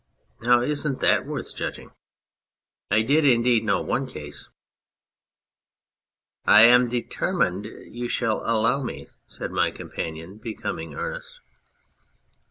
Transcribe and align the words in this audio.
Now, 0.41 0.61
isn't 0.61 0.99
that 1.01 1.27
worth 1.27 1.53
judging? 1.55 1.91
I 2.89 3.03
did 3.03 3.23
indeed 3.23 3.63
know 3.63 3.83
one 3.83 4.07
case..."" 4.07 4.49
I 6.43 6.61
am 6.63 6.89
determined 6.89 7.65
you 7.65 8.07
shall 8.07 8.41
allow 8.43 8.81
me," 8.81 9.09
said 9.27 9.51
my 9.51 9.69
companion, 9.69 10.37
becoming 10.39 10.95
earnest. 10.95 11.39